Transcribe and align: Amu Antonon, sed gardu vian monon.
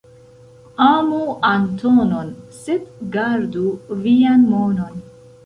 Amu 0.85 1.19
Antonon, 1.49 2.31
sed 2.61 2.89
gardu 3.17 3.67
vian 4.01 4.49
monon. 4.57 4.99